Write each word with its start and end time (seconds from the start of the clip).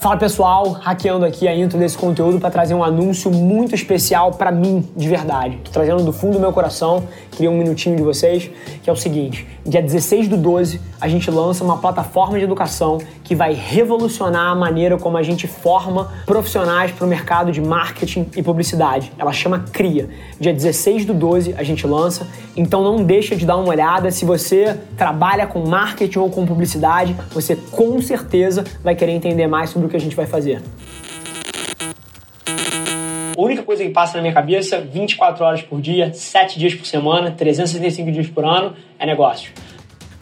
Fala 0.00 0.16
pessoal, 0.16 0.70
hackeando 0.80 1.26
aqui 1.26 1.46
a 1.46 1.54
intro 1.54 1.78
desse 1.78 1.98
conteúdo 1.98 2.40
para 2.40 2.48
trazer 2.50 2.72
um 2.72 2.82
anúncio 2.82 3.30
muito 3.30 3.74
especial 3.74 4.30
para 4.30 4.50
mim, 4.50 4.82
de 4.96 5.06
verdade. 5.06 5.58
Tô 5.62 5.70
trazendo 5.70 6.02
do 6.02 6.10
fundo 6.10 6.32
do 6.32 6.40
meu 6.40 6.54
coração, 6.54 7.06
queria 7.32 7.50
um 7.50 7.58
minutinho 7.58 7.96
de 7.96 8.02
vocês, 8.02 8.50
que 8.82 8.88
é 8.88 8.92
o 8.94 8.96
seguinte: 8.96 9.46
dia 9.62 9.82
16 9.82 10.26
do 10.28 10.38
12, 10.38 10.80
a 10.98 11.06
gente 11.06 11.30
lança 11.30 11.62
uma 11.62 11.76
plataforma 11.76 12.38
de 12.38 12.44
educação 12.44 12.96
que 13.22 13.34
vai 13.34 13.52
revolucionar 13.52 14.50
a 14.50 14.54
maneira 14.54 14.96
como 14.96 15.18
a 15.18 15.22
gente 15.22 15.46
forma 15.46 16.10
profissionais 16.24 16.92
para 16.92 17.04
o 17.04 17.08
mercado 17.08 17.52
de 17.52 17.60
marketing 17.60 18.26
e 18.34 18.42
publicidade. 18.42 19.12
Ela 19.18 19.34
chama 19.34 19.66
CRIA. 19.70 20.08
Dia 20.40 20.54
16 20.54 21.04
do 21.04 21.12
12 21.12 21.54
a 21.58 21.62
gente 21.62 21.86
lança, 21.86 22.26
então 22.56 22.82
não 22.82 23.04
deixa 23.04 23.36
de 23.36 23.44
dar 23.44 23.58
uma 23.58 23.68
olhada. 23.68 24.10
Se 24.10 24.24
você 24.24 24.78
trabalha 24.96 25.46
com 25.46 25.60
marketing 25.60 26.20
ou 26.20 26.30
com 26.30 26.46
publicidade, 26.46 27.14
você 27.32 27.54
com 27.54 28.00
certeza 28.00 28.64
vai 28.82 28.94
querer 28.94 29.12
entender 29.12 29.46
mais 29.46 29.68
sobre 29.68 29.89
que 29.90 29.96
a 29.96 30.00
gente 30.00 30.16
vai 30.16 30.26
fazer. 30.26 30.62
A 33.36 33.42
única 33.42 33.62
coisa 33.62 33.82
que 33.82 33.90
passa 33.90 34.16
na 34.16 34.22
minha 34.22 34.34
cabeça, 34.34 34.80
24 34.80 35.44
horas 35.44 35.62
por 35.62 35.80
dia, 35.80 36.12
7 36.12 36.58
dias 36.58 36.74
por 36.74 36.86
semana, 36.86 37.30
365 37.30 38.12
dias 38.12 38.28
por 38.28 38.44
ano, 38.44 38.74
é 38.98 39.06
negócio. 39.06 39.50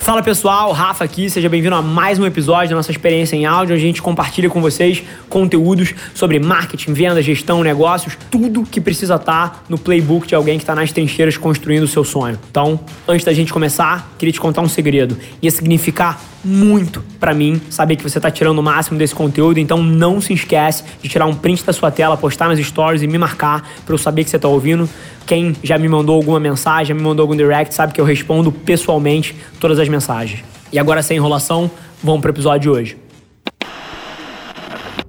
Fala 0.09 0.23
pessoal, 0.23 0.73
Rafa 0.73 1.05
aqui, 1.05 1.29
seja 1.29 1.51
bem-vindo 1.51 1.75
a 1.75 1.83
mais 1.83 2.19
um 2.19 2.25
episódio 2.25 2.71
da 2.71 2.77
nossa 2.77 2.91
experiência 2.91 3.37
em 3.37 3.45
áudio, 3.45 3.75
onde 3.75 3.85
a 3.85 3.87
gente 3.87 4.01
compartilha 4.01 4.49
com 4.49 4.59
vocês 4.59 5.03
conteúdos 5.29 5.93
sobre 6.15 6.39
marketing, 6.39 6.95
venda, 6.95 7.21
gestão, 7.21 7.63
negócios, 7.63 8.17
tudo 8.31 8.63
que 8.63 8.81
precisa 8.81 9.17
estar 9.17 9.65
no 9.69 9.77
playbook 9.77 10.27
de 10.27 10.35
alguém 10.35 10.57
que 10.57 10.63
está 10.63 10.75
nas 10.75 10.93
trincheiras 10.93 11.37
construindo 11.37 11.83
o 11.83 11.87
seu 11.89 12.05
sonho. 12.05 12.39
Então, 12.51 12.81
antes 13.07 13.27
da 13.27 13.35
gente 13.35 13.53
começar, 13.53 14.11
queria 14.17 14.33
te 14.33 14.41
contar 14.41 14.63
um 14.63 14.69
segredo. 14.69 15.19
Ia 15.43 15.51
significar 15.51 16.19
muito 16.45 17.03
para 17.19 17.35
mim 17.35 17.61
saber 17.69 17.97
que 17.97 18.03
você 18.03 18.19
está 18.19 18.31
tirando 18.31 18.59
o 18.59 18.63
máximo 18.63 18.99
desse 18.99 19.15
conteúdo, 19.15 19.59
então 19.59 19.83
não 19.83 20.21
se 20.21 20.33
esquece 20.33 20.85
de 21.03 21.09
tirar 21.09 21.27
um 21.27 21.35
print 21.35 21.65
da 21.65 21.73
sua 21.73 21.91
tela, 21.91 22.17
postar 22.17 22.49
nas 22.49 22.59
stories 22.59 23.03
e 23.03 23.07
me 23.07 23.19
marcar 23.19 23.69
para 23.85 23.95
eu 23.95 23.99
saber 23.99 24.25
que 24.25 24.31
você 24.31 24.37
está 24.37 24.49
ouvindo. 24.49 24.89
Quem 25.27 25.55
já 25.63 25.77
me 25.77 25.89
mandou 25.89 26.17
alguma 26.17 26.41
mensagem, 26.41 26.87
já 26.87 26.95
me 26.95 27.03
mandou 27.03 27.25
algum 27.25 27.37
direct, 27.37 27.75
sabe 27.75 27.93
que 27.93 28.01
eu 28.01 28.05
respondo 28.05 28.51
pessoalmente 28.51 29.35
todas 29.61 29.79
as 29.79 29.89
mensagens. 29.89 30.43
E 30.73 30.79
agora 30.79 31.03
sem 31.03 31.17
enrolação, 31.17 31.71
vamos 32.03 32.21
para 32.21 32.29
o 32.29 32.33
episódio 32.33 32.61
de 32.61 32.71
hoje. 32.71 33.09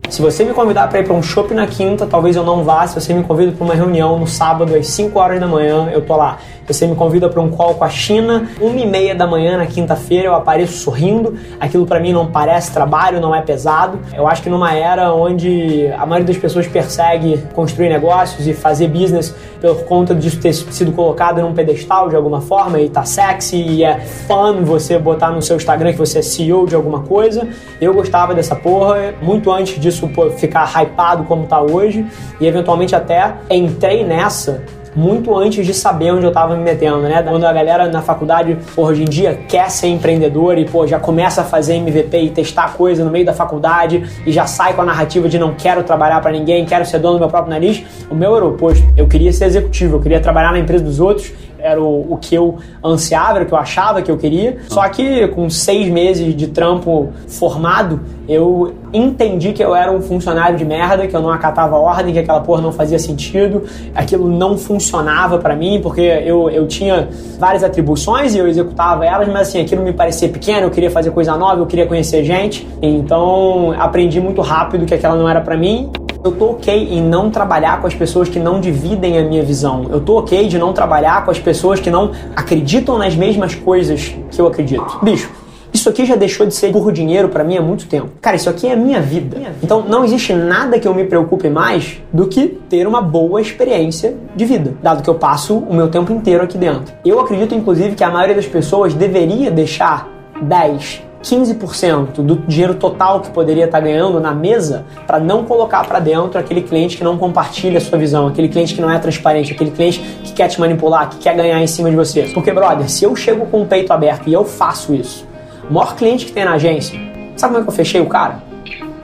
Se 0.10 0.24
você 0.24 0.44
me 0.44 0.54
convidar 0.54 0.88
para 0.88 1.00
ir 1.00 1.04
para 1.04 1.14
um 1.14 1.22
shopping 1.22 1.54
na 1.54 1.68
quinta, 1.68 2.08
talvez 2.08 2.36
eu 2.36 2.44
não 2.44 2.64
vá. 2.64 2.88
Se 2.88 3.00
você 3.00 3.14
me 3.14 3.24
convida 3.24 3.52
para 3.52 3.64
uma 3.64 3.76
reunião 3.76 4.18
no 4.18 4.26
sábado 4.26 4.76
às 4.76 4.88
5 4.88 5.20
horas 5.20 5.40
da 5.40 5.48
manhã, 5.48 5.88
eu 5.94 6.02
tô 6.02 6.16
lá. 6.16 6.40
Você 6.70 6.86
me 6.86 6.96
convida 6.96 7.28
para 7.28 7.42
um 7.42 7.50
call 7.50 7.74
com 7.74 7.84
a 7.84 7.90
China, 7.90 8.48
uma 8.62 8.80
e 8.80 8.86
meia 8.86 9.16
da 9.16 9.26
manhã 9.26 9.58
na 9.58 9.66
quinta-feira, 9.66 10.28
eu 10.28 10.36
apareço 10.36 10.74
sorrindo. 10.74 11.36
Aquilo 11.60 11.84
para 11.88 12.00
mim 12.00 12.14
não 12.14 12.28
parece 12.28 12.72
trabalho, 12.72 13.20
não 13.20 13.34
é 13.34 13.42
pesado. 13.42 14.00
Eu 14.14 14.28
acho 14.28 14.44
que 14.44 14.52
numa 14.52 14.72
era 14.72 15.12
onde 15.12 15.88
a 15.98 16.06
maioria 16.06 16.28
das 16.28 16.38
pessoas 16.38 16.68
persegue 16.68 17.44
construir 17.56 17.90
negócios 17.90 18.46
e 18.46 18.54
fazer 18.54 18.88
business 18.88 19.34
por 19.60 19.84
conta 19.86 20.14
disso 20.14 20.40
ter 20.40 20.54
sido 20.54 20.92
colocado 20.92 21.42
num 21.42 21.56
pedestal 21.56 22.08
de 22.08 22.16
alguma 22.16 22.40
forma 22.40 22.80
e 22.80 22.88
tá 22.88 23.04
sexy 23.04 23.58
e 23.58 23.84
é 23.84 24.00
fun 24.00 24.64
você 24.64 25.00
botar 25.00 25.32
no 25.32 25.42
seu 25.42 25.56
Instagram 25.56 25.92
que 25.94 25.98
você 25.98 26.20
é 26.20 26.22
CEO 26.22 26.68
de 26.68 26.76
alguma 26.76 27.00
coisa. 27.02 27.48
Eu 27.82 27.96
gostava 27.96 28.36
dessa 28.36 28.56
porra 28.56 29.16
muito 29.24 29.52
antes 29.52 29.80
disso 29.82 30.08
ficar 30.38 30.72
hypado 30.80 31.24
como 31.24 31.48
tá 31.48 31.60
hoje 31.60 32.06
e 32.40 32.46
eventualmente 32.46 32.96
até 32.96 33.34
entrei 33.50 34.04
nessa 34.06 34.62
muito 34.96 35.36
antes 35.36 35.66
de 35.66 35.74
saber 35.74 36.12
onde 36.12 36.26
eu 36.26 36.30
estava 36.30 36.56
me 36.56 36.64
metendo, 36.64 37.00
né? 37.02 37.22
Quando 37.22 37.44
a 37.44 37.54
galera 37.54 37.88
na 37.88 38.02
faculdade, 38.02 38.58
hoje 38.76 39.04
em 39.04 39.06
dia, 39.06 39.40
quer 39.48 39.70
ser 39.70 39.88
empreendedor 39.88 40.58
e, 40.58 40.66
pô, 40.66 40.88
já 40.88 41.00
começa 41.00 41.42
a 41.42 41.44
fazer 41.44 41.76
MVP 41.76 42.18
e 42.18 42.30
testar 42.30 42.74
coisa 42.74 43.04
no 43.04 43.12
meio 43.12 43.26
da 43.26 43.34
faculdade 43.34 44.04
e 44.26 44.32
já 44.32 44.46
sai 44.46 44.74
com 44.74 44.82
a 44.82 44.86
narrativa 44.86 45.30
de 45.30 45.38
não 45.38 45.54
quero 45.54 45.84
trabalhar 45.84 46.22
para 46.22 46.32
ninguém, 46.32 46.66
quero 46.66 46.86
ser 46.86 47.00
dono 47.00 47.16
do 47.16 47.20
meu 47.20 47.30
próprio 47.30 47.52
nariz, 47.52 47.84
o 48.10 48.16
meu 48.16 48.36
era 48.36 48.46
o 48.46 48.50
oposto. 48.50 48.84
Eu 48.98 49.08
queria 49.08 49.32
ser 49.32 49.46
executivo, 49.46 49.98
eu 49.98 50.02
queria 50.02 50.20
trabalhar 50.20 50.52
na 50.52 50.60
empresa 50.60 50.84
dos 50.84 51.00
outros 51.00 51.32
era 51.62 51.82
o, 51.82 52.14
o, 52.14 52.18
que 52.18 52.36
eu 52.36 52.58
ansiava, 52.84 53.38
era 53.38 53.44
o 53.44 53.48
que 53.48 53.54
eu 53.54 53.58
achava 53.58 54.02
que 54.02 54.10
eu 54.10 54.18
queria. 54.18 54.58
Só 54.68 54.88
que 54.90 55.28
com 55.30 55.50
seis 55.50 55.90
meses 55.90 56.36
de 56.36 56.48
trampo 56.48 57.10
formado, 57.28 58.00
eu 58.28 58.74
entendi 58.94 59.54
que 59.54 59.64
eu 59.64 59.76
era 59.76 59.92
um 59.92 60.02
funcionário 60.02 60.58
de 60.58 60.66
merda, 60.66 61.08
que 61.08 61.16
eu 61.16 61.22
não 61.22 61.32
acatava 61.32 61.78
ordem, 61.78 62.14
que 62.14 62.20
aquela 62.20 62.42
porra 62.42 62.62
não 62.62 62.72
fazia 62.72 63.00
sentido, 63.00 63.64
aquilo 63.96 64.30
não 64.30 64.58
funcionava 64.58 65.38
para 65.40 65.56
mim, 65.56 65.80
porque 65.82 66.02
eu, 66.02 66.50
eu 66.50 66.68
tinha 66.68 67.10
várias 67.40 67.64
atribuições 67.64 68.36
e 68.36 68.38
eu 68.38 68.48
executava 68.48 69.06
elas, 69.06 69.28
mas 69.28 69.50
assim, 69.50 69.62
aquilo 69.62 69.84
me 69.84 69.94
parecia 69.94 70.30
pequeno, 70.30 70.68
eu 70.68 70.72
queria 70.72 70.92
fazer 70.92 71.12
coisa 71.12 71.36
nova, 71.36 71.62
eu 71.62 71.66
queria 71.66 71.88
conhecer 71.88 72.24
gente. 72.24 72.68
Então 72.82 73.74
aprendi 73.78 74.20
muito 74.22 74.42
rápido 74.42 74.86
que 74.86 74.94
aquela 74.94 75.16
não 75.16 75.28
era 75.28 75.42
para 75.42 75.58
mim. 75.58 75.90
Eu 76.24 76.34
tô 76.34 76.52
ok 76.52 76.90
em 76.92 77.02
não 77.02 77.32
trabalhar 77.32 77.80
com 77.80 77.88
as 77.88 77.96
pessoas 77.96 78.28
que 78.28 78.40
não 78.40 78.60
dividem 78.60 79.18
a 79.18 79.24
minha 79.24 79.42
visão. 79.42 79.86
Eu 79.90 80.02
tô 80.02 80.18
ok 80.18 80.48
de 80.50 80.58
não 80.58 80.74
trabalhar 80.74 81.24
com 81.24 81.32
as 81.32 81.40
pessoas 81.40 81.80
que 81.80 81.90
não 81.90 82.12
acreditam 82.36 82.98
nas 82.98 83.16
mesmas 83.16 83.56
coisas 83.56 84.14
que 84.30 84.42
eu 84.42 84.46
acredito. 84.46 85.00
Bicho, 85.02 85.32
isso 85.72 85.88
aqui 85.88 86.06
já 86.06 86.18
deixou 86.18 86.46
de 86.46 86.54
ser 86.54 86.74
por 86.74 86.92
dinheiro 86.92 87.30
para 87.30 87.42
mim 87.42 87.56
há 87.56 87.62
muito 87.62 87.88
tempo. 87.88 88.10
Cara, 88.20 88.36
isso 88.36 88.50
aqui 88.50 88.68
é 88.68 88.74
a 88.74 88.76
minha 88.76 89.00
vida. 89.00 89.38
minha 89.38 89.52
vida. 89.52 89.62
Então 89.64 89.82
não 89.88 90.04
existe 90.04 90.34
nada 90.34 90.78
que 90.78 90.86
eu 90.86 90.94
me 90.94 91.06
preocupe 91.06 91.50
mais 91.50 92.02
do 92.12 92.28
que 92.28 92.48
ter 92.70 92.86
uma 92.86 93.02
boa 93.02 93.40
experiência 93.40 94.18
de 94.36 94.44
vida, 94.44 94.74
dado 94.84 95.02
que 95.02 95.10
eu 95.10 95.16
passo 95.16 95.58
o 95.58 95.74
meu 95.74 95.88
tempo 95.88 96.12
inteiro 96.12 96.44
aqui 96.44 96.58
dentro. 96.58 96.94
Eu 97.06 97.22
acredito, 97.22 97.56
inclusive, 97.56 97.96
que 97.96 98.04
a 98.04 98.12
maioria 98.12 98.36
das 98.36 98.48
pessoas 98.48 98.94
deveria 98.94 99.50
deixar 99.50 100.10
10, 100.42 101.09
15% 101.24 102.22
do 102.22 102.36
dinheiro 102.48 102.76
total 102.76 103.20
que 103.20 103.30
poderia 103.30 103.66
estar 103.66 103.80
ganhando 103.80 104.20
na 104.20 104.34
mesa 104.34 104.86
para 105.06 105.20
não 105.20 105.44
colocar 105.44 105.86
para 105.86 106.00
dentro 106.00 106.40
aquele 106.40 106.62
cliente 106.62 106.98
que 106.98 107.04
não 107.04 107.18
compartilha 107.18 107.78
a 107.78 107.82
sua 107.82 107.98
visão, 107.98 108.28
aquele 108.28 108.48
cliente 108.48 108.74
que 108.74 108.82
não 108.82 108.90
é 108.90 108.98
transparente, 109.00 109.52
aquele 109.52 109.72
cliente 109.72 110.00
que 110.24 110.32
quer 110.32 110.48
te 110.48 110.60
manipular, 110.60 111.10
que 111.10 111.18
quer 111.18 111.36
ganhar 111.36 111.62
em 111.62 111.68
cima 111.68 111.90
de 111.90 111.96
você. 111.96 112.24
Porque, 112.34 112.52
brother, 112.52 112.90
se 112.90 113.04
eu 113.04 113.16
chego 113.16 113.46
com 113.48 113.62
o 113.62 113.66
peito 113.66 113.92
aberto 113.92 114.30
e 114.30 114.34
eu 114.34 114.46
faço 114.46 114.94
isso, 114.94 115.28
o 115.70 115.74
maior 115.74 115.96
cliente 115.96 116.26
que 116.26 116.32
tem 116.32 116.46
na 116.46 116.54
agência, 116.54 116.98
sabe 117.36 117.54
como 117.54 117.62
é 117.62 117.64
que 117.64 117.70
eu 117.70 117.76
fechei 117.76 118.00
o 118.00 118.08
cara? 118.08 118.42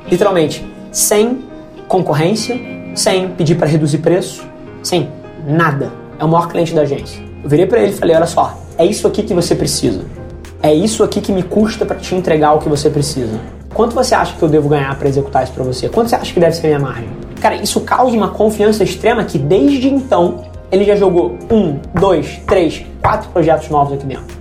Literalmente, 0.10 0.66
sem 0.92 1.44
concorrência, 1.88 2.58
sem 2.96 3.28
pedir 3.30 3.56
para 3.56 3.68
reduzir 3.68 3.98
preço, 3.98 4.46
sem 4.82 5.10
nada. 5.46 5.92
É 6.18 6.24
o 6.24 6.30
maior 6.30 6.48
cliente 6.48 6.74
da 6.74 6.84
agência. 6.84 7.22
Eu 7.44 7.50
virei 7.50 7.66
para 7.66 7.82
ele 7.82 7.92
e 7.92 7.96
falei: 7.96 8.16
olha 8.16 8.26
só, 8.26 8.58
é 8.78 8.86
isso 8.86 9.06
aqui 9.06 9.22
que 9.22 9.34
você 9.34 9.54
precisa 9.54 10.25
é 10.66 10.74
isso 10.74 11.04
aqui 11.04 11.22
que 11.22 11.32
me 11.32 11.44
custa 11.44 11.86
para 11.86 11.98
te 11.98 12.16
entregar 12.16 12.54
o 12.54 12.60
que 12.60 12.68
você 12.68 12.90
precisa. 12.90 13.40
Quanto 13.72 13.94
você 13.94 14.16
acha 14.16 14.36
que 14.36 14.42
eu 14.42 14.50
devo 14.50 14.68
ganhar 14.68 14.98
para 14.98 15.08
executar 15.08 15.44
isso 15.44 15.54
para 15.54 15.64
você? 15.64 15.88
Quanto 15.88 16.10
você 16.10 16.16
acha 16.16 16.34
que 16.34 16.40
deve 16.40 16.56
ser 16.56 16.66
minha 16.66 16.80
margem? 16.80 17.08
Cara, 17.40 17.56
isso 17.56 17.82
causa 17.82 18.18
uma 18.18 18.30
confiança 18.30 18.84
extrema 18.84 19.24
que 19.24 19.38
desde 19.38 19.88
então 19.88 20.46
ele 20.72 20.84
já 20.84 20.96
jogou 20.96 21.38
um, 21.52 21.78
dois, 21.94 22.40
três, 22.48 22.84
quatro 23.00 23.30
projetos 23.30 23.70
novos 23.70 23.94
aqui 23.94 24.08
dentro. 24.08 24.35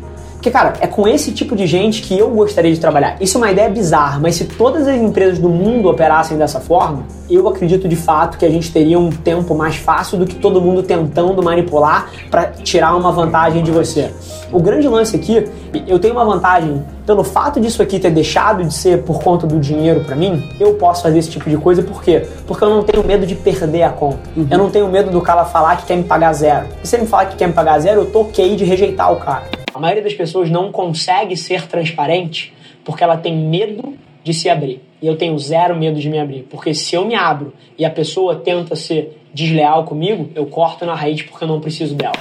Porque, 0.44 0.52
cara, 0.52 0.74
é 0.78 0.86
com 0.86 1.08
esse 1.08 1.32
tipo 1.32 1.56
de 1.56 1.66
gente 1.66 2.02
que 2.02 2.18
eu 2.18 2.28
gostaria 2.28 2.70
de 2.70 2.78
trabalhar. 2.78 3.16
Isso 3.18 3.38
é 3.38 3.40
uma 3.40 3.50
ideia 3.50 3.70
bizarra, 3.70 4.20
mas 4.20 4.34
se 4.34 4.44
todas 4.44 4.86
as 4.86 4.94
empresas 4.94 5.38
do 5.38 5.48
mundo 5.48 5.88
operassem 5.88 6.36
dessa 6.36 6.60
forma, 6.60 7.04
eu 7.30 7.48
acredito 7.48 7.88
de 7.88 7.96
fato 7.96 8.36
que 8.36 8.44
a 8.44 8.50
gente 8.50 8.70
teria 8.70 8.98
um 8.98 9.08
tempo 9.08 9.54
mais 9.54 9.76
fácil 9.76 10.18
do 10.18 10.26
que 10.26 10.34
todo 10.34 10.60
mundo 10.60 10.82
tentando 10.82 11.42
manipular 11.42 12.10
para 12.30 12.48
tirar 12.48 12.94
uma 12.94 13.10
vantagem 13.10 13.62
de 13.62 13.70
você. 13.70 14.10
O 14.52 14.60
grande 14.60 14.86
lance 14.86 15.16
aqui, 15.16 15.48
eu 15.88 15.98
tenho 15.98 16.12
uma 16.12 16.26
vantagem 16.26 16.84
pelo 17.06 17.24
fato 17.24 17.58
disso 17.58 17.80
aqui 17.80 17.98
ter 17.98 18.10
deixado 18.10 18.62
de 18.62 18.74
ser 18.74 19.02
por 19.02 19.22
conta 19.22 19.46
do 19.46 19.58
dinheiro 19.58 20.00
para 20.00 20.14
mim, 20.14 20.46
eu 20.60 20.74
posso 20.74 21.04
fazer 21.04 21.20
esse 21.20 21.30
tipo 21.30 21.48
de 21.48 21.56
coisa 21.56 21.82
por 21.82 22.02
quê? 22.02 22.26
Porque 22.46 22.62
eu 22.62 22.68
não 22.68 22.82
tenho 22.82 23.02
medo 23.02 23.26
de 23.26 23.34
perder 23.34 23.84
a 23.84 23.90
conta. 23.90 24.18
Uhum. 24.36 24.46
Eu 24.50 24.58
não 24.58 24.68
tenho 24.68 24.88
medo 24.88 25.10
do 25.10 25.22
cara 25.22 25.46
falar 25.46 25.76
que 25.78 25.86
quer 25.86 25.96
me 25.96 26.04
pagar 26.04 26.34
zero. 26.34 26.66
E 26.82 26.86
se 26.86 26.96
ele 26.96 27.04
me 27.04 27.08
falar 27.08 27.24
que 27.24 27.36
quer 27.36 27.46
me 27.46 27.54
pagar 27.54 27.78
zero, 27.78 28.02
eu 28.02 28.10
tô 28.10 28.20
ok 28.20 28.56
de 28.56 28.64
rejeitar 28.64 29.10
o 29.10 29.16
cara. 29.16 29.63
A 29.74 29.80
maioria 29.80 30.04
das 30.04 30.14
pessoas 30.14 30.48
não 30.48 30.70
consegue 30.70 31.36
ser 31.36 31.66
transparente 31.66 32.54
porque 32.84 33.02
ela 33.02 33.16
tem 33.16 33.36
medo 33.36 33.94
de 34.22 34.32
se 34.32 34.48
abrir. 34.48 34.80
E 35.02 35.06
eu 35.06 35.16
tenho 35.16 35.36
zero 35.36 35.74
medo 35.76 35.98
de 35.98 36.08
me 36.08 36.18
abrir. 36.18 36.46
Porque 36.48 36.72
se 36.72 36.94
eu 36.94 37.04
me 37.04 37.16
abro 37.16 37.52
e 37.76 37.84
a 37.84 37.90
pessoa 37.90 38.36
tenta 38.36 38.76
ser 38.76 39.20
desleal 39.34 39.82
comigo, 39.84 40.30
eu 40.36 40.46
corto 40.46 40.86
na 40.86 40.94
raiz 40.94 41.22
porque 41.22 41.42
eu 41.42 41.48
não 41.48 41.60
preciso 41.60 41.96
dela. 41.96 42.14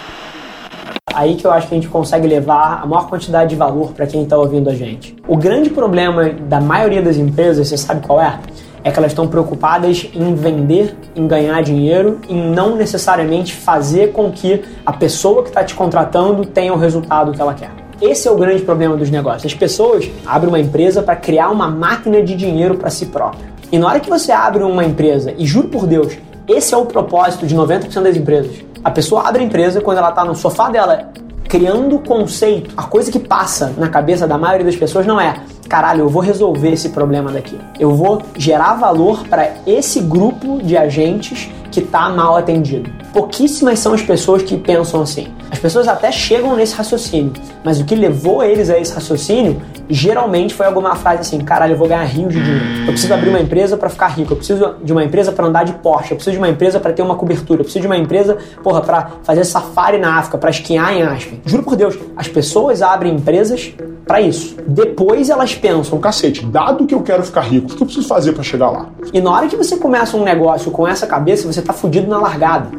Aí 1.13 1.35
que 1.35 1.45
eu 1.45 1.51
acho 1.51 1.67
que 1.67 1.75
a 1.75 1.77
gente 1.77 1.89
consegue 1.89 2.25
levar 2.25 2.81
a 2.81 2.87
maior 2.87 3.07
quantidade 3.07 3.51
de 3.51 3.55
valor 3.55 3.93
para 3.93 4.07
quem 4.07 4.23
está 4.23 4.35
ouvindo 4.35 4.71
a 4.71 4.73
gente. 4.73 5.15
O 5.27 5.37
grande 5.37 5.69
problema 5.69 6.29
da 6.29 6.59
maioria 6.59 7.03
das 7.03 7.17
empresas, 7.17 7.67
você 7.67 7.77
sabe 7.77 8.03
qual 8.05 8.19
é? 8.19 8.39
É 8.83 8.91
que 8.91 8.99
elas 8.99 9.11
estão 9.11 9.27
preocupadas 9.27 10.09
em 10.13 10.35
vender, 10.35 10.95
em 11.15 11.27
ganhar 11.27 11.61
dinheiro, 11.61 12.19
em 12.27 12.49
não 12.49 12.75
necessariamente 12.75 13.53
fazer 13.53 14.11
com 14.11 14.31
que 14.31 14.63
a 14.85 14.91
pessoa 14.91 15.41
que 15.41 15.49
está 15.49 15.63
te 15.63 15.73
contratando 15.73 16.45
tenha 16.45 16.73
o 16.73 16.77
resultado 16.77 17.31
que 17.31 17.41
ela 17.41 17.53
quer. 17.53 17.71
Esse 18.01 18.27
é 18.27 18.31
o 18.31 18.35
grande 18.35 18.61
problema 18.63 18.97
dos 18.97 19.09
negócios. 19.09 19.45
As 19.45 19.57
pessoas 19.57 20.09
abrem 20.25 20.49
uma 20.49 20.59
empresa 20.59 21.01
para 21.01 21.15
criar 21.15 21.49
uma 21.49 21.69
máquina 21.69 22.21
de 22.21 22.35
dinheiro 22.35 22.75
para 22.75 22.89
si 22.89 23.05
própria. 23.05 23.53
E 23.71 23.79
na 23.79 23.87
hora 23.87 23.99
que 23.99 24.09
você 24.09 24.31
abre 24.31 24.63
uma 24.63 24.83
empresa, 24.83 25.33
e 25.37 25.45
juro 25.45 25.69
por 25.69 25.87
Deus, 25.87 26.17
esse 26.47 26.73
é 26.73 26.77
o 26.77 26.85
propósito 26.85 27.47
de 27.47 27.55
90% 27.55 28.03
das 28.03 28.17
empresas. 28.17 28.57
A 28.83 28.91
pessoa 28.91 29.27
abre 29.27 29.41
a 29.41 29.45
empresa 29.45 29.79
quando 29.79 29.99
ela 29.99 30.09
está 30.09 30.25
no 30.25 30.35
sofá 30.35 30.69
dela 30.69 31.09
criando 31.47 31.99
conceito. 31.99 32.71
A 32.75 32.83
coisa 32.83 33.11
que 33.11 33.19
passa 33.19 33.73
na 33.77 33.87
cabeça 33.87 34.27
da 34.27 34.37
maioria 34.37 34.65
das 34.65 34.75
pessoas 34.75 35.05
não 35.05 35.21
é 35.21 35.35
caralho, 35.73 36.01
eu 36.01 36.09
vou 36.09 36.21
resolver 36.21 36.71
esse 36.71 36.89
problema 36.89 37.31
daqui. 37.31 37.59
Eu 37.79 37.95
vou 37.95 38.21
gerar 38.37 38.75
valor 38.75 39.27
para 39.27 39.53
esse 39.65 40.01
grupo 40.01 40.61
de 40.61 40.77
agentes 40.77 41.49
que 41.71 41.79
está 41.79 42.09
mal 42.09 42.37
atendido. 42.37 42.91
Pouquíssimas 43.13 43.77
são 43.77 43.93
as 43.93 44.01
pessoas 44.01 44.41
que 44.41 44.57
pensam 44.57 45.01
assim. 45.01 45.27
As 45.51 45.59
pessoas 45.59 45.87
até 45.87 46.11
chegam 46.11 46.55
nesse 46.55 46.73
raciocínio, 46.73 47.31
mas 47.63 47.79
o 47.79 47.85
que 47.85 47.93
levou 47.93 48.43
eles 48.43 48.71
a 48.71 48.79
esse 48.79 48.91
raciocínio 48.91 49.61
geralmente 49.87 50.51
foi 50.51 50.65
alguma 50.65 50.95
frase 50.95 51.21
assim: 51.21 51.39
caralho, 51.39 51.73
eu 51.73 51.77
vou 51.77 51.87
ganhar 51.87 52.03
rios 52.05 52.33
de 52.33 52.43
dinheiro. 52.43 52.65
Eu 52.81 52.87
preciso 52.87 53.13
abrir 53.13 53.29
uma 53.29 53.39
empresa 53.39 53.77
para 53.77 53.87
ficar 53.87 54.07
rico. 54.07 54.33
Eu 54.33 54.37
preciso 54.37 54.75
de 54.83 54.91
uma 54.91 55.03
empresa 55.03 55.31
para 55.31 55.45
andar 55.45 55.63
de 55.63 55.73
Porsche. 55.73 56.11
Eu 56.11 56.15
preciso 56.15 56.31
de 56.31 56.37
uma 56.39 56.49
empresa 56.49 56.79
para 56.79 56.91
ter 56.91 57.03
uma 57.03 57.15
cobertura. 57.15 57.61
Eu 57.61 57.65
preciso 57.65 57.81
de 57.81 57.87
uma 57.87 57.97
empresa, 57.97 58.35
porra, 58.63 58.81
para 58.81 59.11
fazer 59.23 59.43
safari 59.45 59.99
na 59.99 60.17
África, 60.17 60.39
para 60.39 60.49
esquiar 60.49 60.97
em 60.97 61.03
Aspen. 61.03 61.39
Juro 61.45 61.61
por 61.61 61.75
Deus, 61.75 61.95
as 62.17 62.27
pessoas 62.27 62.81
abrem 62.81 63.13
empresas 63.13 63.73
para 64.07 64.21
isso. 64.21 64.55
Depois 64.67 65.29
elas 65.29 65.53
pensam: 65.53 65.99
cacete, 65.99 66.43
dado 66.45 66.87
que 66.87 66.95
eu 66.95 67.01
quero 67.03 67.21
ficar 67.21 67.41
rico, 67.41 67.71
o 67.71 67.75
que 67.75 67.83
eu 67.83 67.85
preciso 67.85 68.07
fazer 68.07 68.33
para 68.33 68.41
chegar 68.41 68.71
lá? 68.71 68.87
E 69.13 69.21
na 69.21 69.31
hora 69.31 69.47
que 69.47 69.55
você 69.55 69.77
começa 69.77 70.17
um 70.17 70.23
negócio 70.23 70.71
com 70.71 70.87
essa 70.87 71.05
cabeça, 71.05 71.45
você 71.45 71.61
tá 71.61 71.73
fudido 71.73 72.07
na 72.07 72.17
largada. 72.17 72.69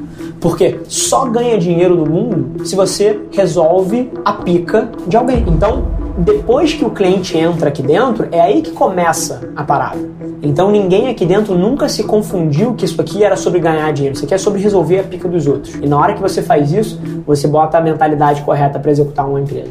Porque 0.40 0.80
só 0.88 1.26
ganha 1.26 1.58
dinheiro 1.58 1.96
no 1.96 2.06
mundo 2.06 2.66
se 2.66 2.76
você 2.76 3.20
resolve 3.30 4.10
a 4.24 4.32
pica 4.32 4.90
de 5.06 5.16
alguém. 5.16 5.44
Então, 5.48 5.84
depois 6.18 6.72
que 6.72 6.84
o 6.84 6.90
cliente 6.90 7.36
entra 7.36 7.68
aqui 7.68 7.82
dentro, 7.82 8.28
é 8.30 8.40
aí 8.40 8.62
que 8.62 8.70
começa 8.70 9.50
a 9.56 9.64
parada. 9.64 9.98
Então 10.42 10.70
ninguém 10.70 11.08
aqui 11.08 11.26
dentro 11.26 11.56
nunca 11.56 11.88
se 11.88 12.04
confundiu 12.04 12.74
que 12.74 12.84
isso 12.84 13.00
aqui 13.00 13.24
era 13.24 13.36
sobre 13.36 13.58
ganhar 13.58 13.90
dinheiro, 13.92 14.14
isso 14.14 14.24
aqui 14.24 14.34
é 14.34 14.38
sobre 14.38 14.60
resolver 14.60 15.00
a 15.00 15.02
pica 15.04 15.26
dos 15.26 15.46
outros. 15.46 15.74
E 15.74 15.86
na 15.86 15.98
hora 15.98 16.14
que 16.14 16.20
você 16.20 16.42
faz 16.42 16.72
isso, 16.72 17.00
você 17.26 17.48
bota 17.48 17.78
a 17.78 17.80
mentalidade 17.80 18.42
correta 18.42 18.78
para 18.78 18.90
executar 18.90 19.28
uma 19.28 19.40
empresa. 19.40 19.70